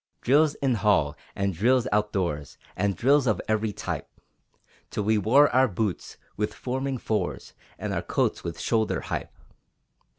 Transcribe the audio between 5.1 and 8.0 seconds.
wore our boots with forming fours, And